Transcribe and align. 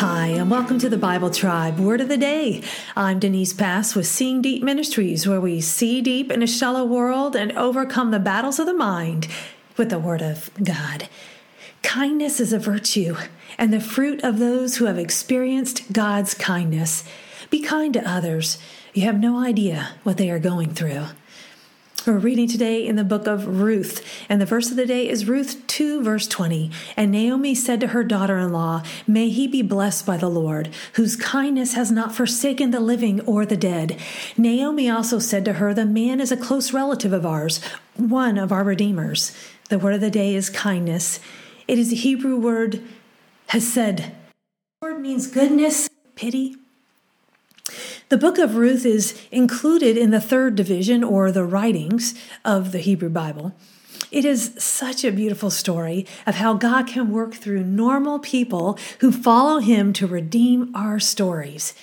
Hi, 0.00 0.26
and 0.26 0.50
welcome 0.50 0.78
to 0.80 0.90
the 0.90 0.98
Bible 0.98 1.30
Tribe 1.30 1.78
Word 1.78 2.02
of 2.02 2.10
the 2.10 2.18
Day. 2.18 2.62
I'm 2.94 3.18
Denise 3.18 3.54
Pass 3.54 3.94
with 3.94 4.06
Seeing 4.06 4.42
Deep 4.42 4.62
Ministries, 4.62 5.26
where 5.26 5.40
we 5.40 5.62
see 5.62 6.02
deep 6.02 6.30
in 6.30 6.42
a 6.42 6.46
shallow 6.46 6.84
world 6.84 7.34
and 7.34 7.50
overcome 7.52 8.10
the 8.10 8.18
battles 8.18 8.58
of 8.58 8.66
the 8.66 8.74
mind 8.74 9.26
with 9.78 9.88
the 9.88 9.98
Word 9.98 10.20
of 10.20 10.50
God. 10.62 11.08
Kindness 11.82 12.40
is 12.40 12.52
a 12.52 12.58
virtue 12.58 13.16
and 13.56 13.72
the 13.72 13.80
fruit 13.80 14.22
of 14.22 14.38
those 14.38 14.76
who 14.76 14.84
have 14.84 14.98
experienced 14.98 15.90
God's 15.90 16.34
kindness. 16.34 17.02
Be 17.48 17.62
kind 17.62 17.94
to 17.94 18.06
others. 18.06 18.58
You 18.92 19.04
have 19.04 19.18
no 19.18 19.38
idea 19.38 19.94
what 20.02 20.18
they 20.18 20.30
are 20.30 20.38
going 20.38 20.74
through. 20.74 21.06
We're 22.06 22.18
reading 22.18 22.46
today 22.46 22.86
in 22.86 22.94
the 22.94 23.02
book 23.02 23.26
of 23.26 23.60
Ruth, 23.60 24.00
and 24.28 24.40
the 24.40 24.46
verse 24.46 24.70
of 24.70 24.76
the 24.76 24.86
day 24.86 25.08
is 25.08 25.26
Ruth 25.26 25.66
2, 25.66 26.04
verse 26.04 26.28
20. 26.28 26.70
And 26.96 27.10
Naomi 27.10 27.52
said 27.52 27.80
to 27.80 27.88
her 27.88 28.04
daughter 28.04 28.38
in 28.38 28.52
law, 28.52 28.84
May 29.08 29.28
he 29.28 29.48
be 29.48 29.60
blessed 29.60 30.06
by 30.06 30.16
the 30.16 30.28
Lord, 30.28 30.70
whose 30.92 31.16
kindness 31.16 31.74
has 31.74 31.90
not 31.90 32.14
forsaken 32.14 32.70
the 32.70 32.78
living 32.78 33.20
or 33.22 33.44
the 33.44 33.56
dead. 33.56 33.98
Naomi 34.36 34.88
also 34.88 35.18
said 35.18 35.44
to 35.46 35.54
her, 35.54 35.74
The 35.74 35.84
man 35.84 36.20
is 36.20 36.30
a 36.30 36.36
close 36.36 36.72
relative 36.72 37.12
of 37.12 37.26
ours, 37.26 37.60
one 37.96 38.38
of 38.38 38.52
our 38.52 38.62
redeemers. 38.62 39.36
The 39.68 39.80
word 39.80 39.94
of 39.94 40.00
the 40.00 40.08
day 40.08 40.36
is 40.36 40.48
kindness. 40.48 41.18
It 41.66 41.76
is 41.76 41.90
the 41.90 41.96
Hebrew 41.96 42.36
word 42.36 42.82
hesed. 43.48 43.74
The 43.74 44.12
word 44.80 45.00
means 45.00 45.26
goodness, 45.26 45.88
pity, 46.14 46.54
the 48.08 48.16
book 48.16 48.38
of 48.38 48.54
Ruth 48.54 48.86
is 48.86 49.20
included 49.32 49.96
in 49.96 50.10
the 50.10 50.20
third 50.20 50.54
division 50.54 51.02
or 51.02 51.32
the 51.32 51.44
writings 51.44 52.14
of 52.44 52.70
the 52.70 52.78
Hebrew 52.78 53.08
Bible. 53.08 53.52
It 54.12 54.24
is 54.24 54.54
such 54.58 55.04
a 55.04 55.10
beautiful 55.10 55.50
story 55.50 56.06
of 56.24 56.36
how 56.36 56.54
God 56.54 56.86
can 56.86 57.10
work 57.10 57.34
through 57.34 57.64
normal 57.64 58.20
people 58.20 58.78
who 59.00 59.10
follow 59.10 59.58
Him 59.58 59.92
to 59.94 60.06
redeem 60.06 60.70
our 60.74 61.00
stories. 61.00 61.74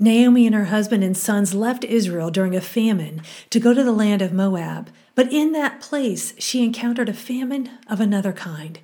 Naomi 0.00 0.46
and 0.46 0.54
her 0.54 0.64
husband 0.64 1.04
and 1.04 1.16
sons 1.16 1.54
left 1.54 1.84
Israel 1.84 2.32
during 2.32 2.56
a 2.56 2.60
famine 2.60 3.22
to 3.50 3.60
go 3.60 3.72
to 3.72 3.84
the 3.84 3.92
land 3.92 4.20
of 4.20 4.32
Moab, 4.32 4.90
but 5.14 5.32
in 5.32 5.52
that 5.52 5.80
place 5.80 6.34
she 6.38 6.64
encountered 6.64 7.08
a 7.08 7.14
famine 7.14 7.70
of 7.86 8.00
another 8.00 8.32
kind. 8.32 8.80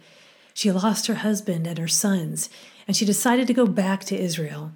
She 0.55 0.71
lost 0.71 1.09
her 1.09 1.17
husband 1.17 1.67
and 1.67 1.79
her 1.79 1.89
sons, 1.89 2.49
and 2.87 2.97
she 2.97 3.05
decided 3.05 3.49
to 3.49 3.55
go 3.55 3.67
back 3.67 4.05
to 4.05 4.17
Israel. 4.17 4.73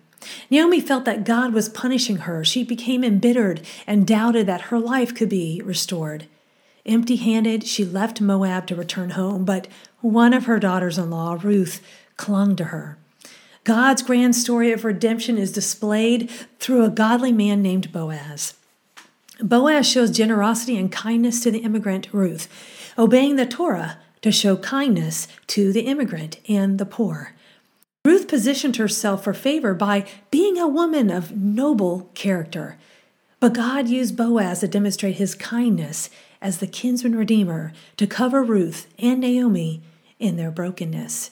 Naomi 0.51 0.81
felt 0.81 1.05
that 1.05 1.25
God 1.25 1.53
was 1.53 1.69
punishing 1.69 2.19
her. 2.19 2.45
She 2.45 2.65
became 2.65 3.05
embittered 3.05 3.63
and 3.87 4.07
doubted 4.07 4.47
that 4.47 4.63
her 4.63 4.79
life 4.79 5.15
could 5.15 5.29
be 5.29 5.61
restored. 5.65 6.27
Empty 6.85 7.17
handed, 7.17 7.65
she 7.65 7.85
left 7.85 8.21
Moab 8.21 8.67
to 8.67 8.75
return 8.75 9.11
home, 9.11 9.45
but 9.45 9.69
one 10.01 10.35
of 10.35 10.47
her 10.47 10.59
daughters 10.59 10.99
in 10.99 11.11
law, 11.11 11.39
Ruth, 11.41 11.81
clung 12.17 12.57
to 12.57 12.65
her. 12.65 12.99
God's 13.65 14.03
grand 14.03 14.35
story 14.35 14.73
of 14.73 14.85
redemption 14.85 15.39
is 15.39 15.53
displayed 15.53 16.29
through 16.59 16.85
a 16.85 16.91
godly 16.91 17.31
man 17.31 17.63
named 17.63 17.93
Boaz. 17.93 18.55
Boaz 19.41 19.89
shows 19.89 20.11
generosity 20.11 20.77
and 20.77 20.91
kindness 20.91 21.41
to 21.43 21.51
the 21.51 21.61
immigrant 21.61 22.09
Ruth, 22.13 22.49
obeying 22.99 23.37
the 23.37 23.47
Torah 23.47 23.99
to 24.23 24.33
show 24.33 24.57
kindness 24.57 25.29
to 25.49 25.73
the 25.73 25.83
immigrant 25.83 26.39
and 26.49 26.79
the 26.79 26.87
poor. 26.87 27.35
Ruth 28.05 28.27
positioned 28.27 28.77
herself 28.77 29.23
for 29.23 29.33
favor 29.33 29.75
by 29.75 30.05
being 30.33 30.59
a 30.59 30.67
woman 30.67 31.09
of 31.09 31.37
noble 31.37 32.11
character. 32.15 32.77
But 33.39 33.53
God 33.53 33.87
used 33.87 34.17
Boaz 34.17 34.59
to 34.59 34.69
demonstrate 34.69 35.17
his 35.17 35.37
kindness 35.37 36.11
as 36.41 36.59
the 36.59 36.67
kinsman 36.67 37.15
redeemer 37.15 37.73
to 37.99 38.09
cover 38.09 38.43
Ruth 38.43 38.89
and 38.99 39.21
Naomi 39.21 39.83
in 40.19 40.37
their 40.37 40.51
brokenness. 40.51 41.31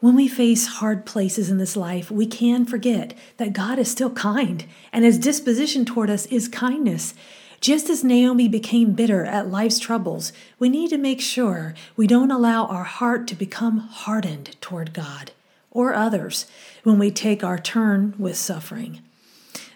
When 0.00 0.14
we 0.14 0.28
face 0.28 0.66
hard 0.66 1.06
places 1.06 1.48
in 1.48 1.56
this 1.56 1.76
life, 1.76 2.10
we 2.10 2.26
can 2.26 2.66
forget 2.66 3.14
that 3.38 3.54
God 3.54 3.78
is 3.78 3.90
still 3.90 4.10
kind 4.10 4.66
and 4.92 5.02
his 5.02 5.18
disposition 5.18 5.86
toward 5.86 6.10
us 6.10 6.26
is 6.26 6.46
kindness. 6.46 7.14
Just 7.62 7.88
as 7.88 8.04
Naomi 8.04 8.48
became 8.48 8.92
bitter 8.92 9.24
at 9.24 9.50
life's 9.50 9.78
troubles, 9.78 10.30
we 10.58 10.68
need 10.68 10.90
to 10.90 10.98
make 10.98 11.22
sure 11.22 11.74
we 11.96 12.06
don't 12.06 12.30
allow 12.30 12.66
our 12.66 12.84
heart 12.84 13.26
to 13.28 13.34
become 13.34 13.78
hardened 13.78 14.60
toward 14.60 14.92
God 14.92 15.30
or 15.74 15.92
others 15.92 16.46
when 16.84 16.98
we 16.98 17.10
take 17.10 17.44
our 17.44 17.58
turn 17.58 18.14
with 18.18 18.36
suffering. 18.36 19.02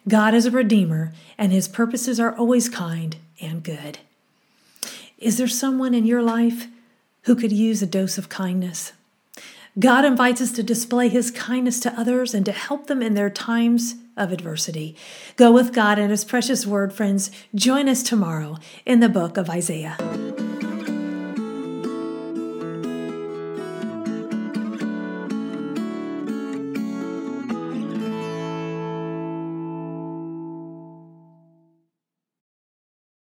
God 0.08 0.32
is 0.32 0.46
a 0.46 0.50
redeemer, 0.50 1.12
and 1.36 1.52
his 1.52 1.68
purposes 1.68 2.18
are 2.18 2.34
always 2.34 2.70
kind 2.70 3.16
and 3.40 3.62
good. 3.62 3.98
Is 5.18 5.36
there 5.36 5.48
someone 5.48 5.92
in 5.92 6.06
your 6.06 6.22
life 6.22 6.68
who 7.22 7.34
could 7.34 7.52
use 7.52 7.82
a 7.82 7.86
dose 7.86 8.16
of 8.16 8.30
kindness? 8.30 8.92
God 9.78 10.04
invites 10.04 10.40
us 10.40 10.52
to 10.52 10.62
display 10.62 11.08
his 11.08 11.30
kindness 11.30 11.78
to 11.80 11.92
others 11.92 12.34
and 12.34 12.44
to 12.46 12.52
help 12.52 12.86
them 12.86 13.02
in 13.02 13.14
their 13.14 13.30
times 13.30 13.96
of 14.16 14.32
adversity. 14.32 14.96
Go 15.36 15.52
with 15.52 15.72
God 15.72 15.98
and 15.98 16.10
his 16.10 16.24
precious 16.24 16.66
word, 16.66 16.92
friends. 16.92 17.30
Join 17.54 17.88
us 17.88 18.02
tomorrow 18.02 18.56
in 18.86 19.00
the 19.00 19.08
book 19.08 19.36
of 19.36 19.50
Isaiah. 19.50 19.96